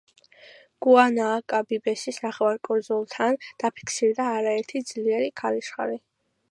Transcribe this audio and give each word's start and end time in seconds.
გუანააკაბიბესის 0.85 2.19
ნახევარკუნძულთან 2.23 3.39
დაფიქსირდა 3.65 4.27
არაერთი 4.39 4.87
ძლიერი 4.93 5.35
ქარიშხალი. 5.43 6.05